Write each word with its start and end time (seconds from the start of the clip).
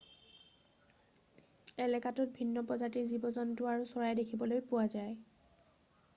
এলেকাটোত 1.85 2.33
ভিন্ন 2.39 2.57
প্ৰজাতিৰ 2.71 3.07
জীৱ-জন্তু 3.13 3.71
আৰু 3.75 3.87
চৰাই 3.93 4.19
দেখিবলৈ 4.23 4.67
পোৱা 4.73 4.91
যায় 4.97 5.15